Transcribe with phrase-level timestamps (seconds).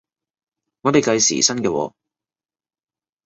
[0.81, 1.93] 我哋計時薪嘅喎？